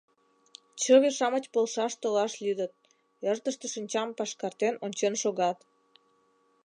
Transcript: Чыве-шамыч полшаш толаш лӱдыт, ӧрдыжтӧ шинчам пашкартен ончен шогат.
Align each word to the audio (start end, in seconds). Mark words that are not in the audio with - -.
Чыве-шамыч 0.81 1.45
полшаш 1.53 1.93
толаш 2.01 2.33
лӱдыт, 2.43 2.73
ӧрдыжтӧ 3.29 3.65
шинчам 3.73 4.09
пашкартен 4.17 4.75
ончен 4.85 5.13
шогат. 5.21 5.57